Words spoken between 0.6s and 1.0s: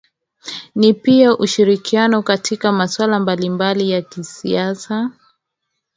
ni